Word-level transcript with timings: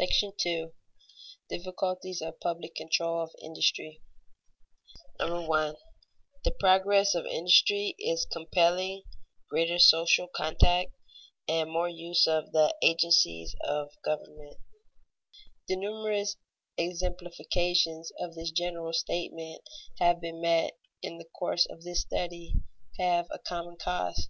§II. 0.46 0.70
DIFFICULTIES 1.50 2.22
OF 2.22 2.38
PUBLIC 2.38 2.76
CONTROL 2.76 3.22
OF 3.24 3.30
INDUSTRY 3.42 4.00
[Sidenote: 5.16 5.16
Growing 5.18 5.34
need 5.34 5.34
of 5.34 5.42
social 5.48 5.72
coöperation] 5.72 5.72
1. 5.74 5.76
The 6.44 6.50
progress 6.60 7.14
of 7.16 7.26
industry 7.26 7.96
is 7.98 8.24
compelling 8.32 9.02
greater 9.50 9.80
social 9.80 10.28
contact 10.28 10.92
and 11.48 11.68
more 11.72 11.88
use 11.88 12.28
of 12.28 12.52
the 12.52 12.72
agencies 12.82 13.56
of 13.64 13.90
government. 14.04 14.58
The 15.66 15.74
numerous 15.74 16.36
exemplifications 16.76 18.12
of 18.20 18.36
this 18.36 18.52
general 18.52 18.92
statement 18.92 19.62
that 19.98 20.04
have 20.04 20.20
been 20.20 20.40
met 20.40 20.74
in 21.02 21.18
the 21.18 21.26
course 21.36 21.66
of 21.66 21.82
this 21.82 22.02
study 22.02 22.54
have 23.00 23.26
a 23.32 23.40
common 23.40 23.74
cause. 23.76 24.28